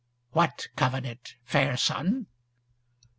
[0.31, 2.25] "What covenant, fair son?"